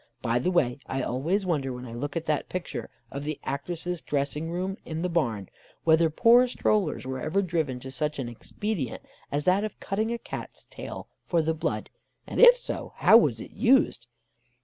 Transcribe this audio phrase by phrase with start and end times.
[0.23, 4.01] By the way, I always wonder when I look at that picture of the "Actress's
[4.01, 5.47] Dressing Room" in the barn,
[5.83, 10.17] whether poor strollers were ever driven to such an expedient as that of cutting a
[10.17, 11.91] Cat's tail for the blood,
[12.25, 14.07] and if so, how was it used?